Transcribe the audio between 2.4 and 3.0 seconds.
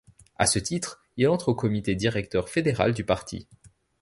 fédéral